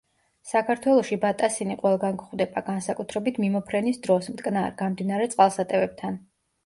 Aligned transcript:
საქართველოში 0.51 1.17
ბატასინი 1.25 1.75
ყველგან 1.83 2.17
გვხვდება, 2.21 2.63
განსაკუთრებით 2.71 3.37
მიმოფრენის 3.47 4.01
დროს, 4.07 4.31
მტკნარ, 4.37 4.75
გამდინარე 4.81 5.29
წყალსატევებთან. 5.35 6.19